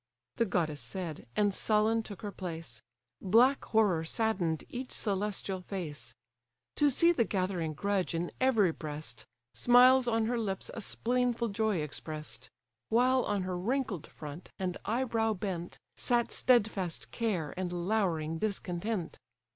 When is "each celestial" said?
4.67-5.61